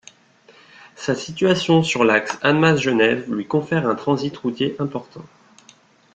Sa 0.95 1.13
situation 1.13 1.83
sur 1.83 2.03
l'axe 2.03 2.39
Annemasse-Genève, 2.41 3.31
lui 3.31 3.45
confère 3.45 3.87
un 3.87 3.93
transit 3.93 4.35
routier 4.35 4.75
important. 4.79 5.21